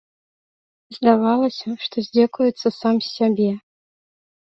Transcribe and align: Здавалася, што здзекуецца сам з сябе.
Здавалася, 0.95 1.69
што 1.85 2.07
здзекуецца 2.09 2.67
сам 2.81 2.95
з 3.07 3.17
сябе. 3.21 3.51